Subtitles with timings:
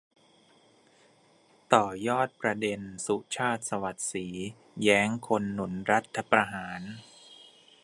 [1.73, 4.25] ต่อยอดประเด็น สุชาติ สวัสดิ์ศรี
[4.83, 6.81] แย้งคนหนุนรัฐประหาร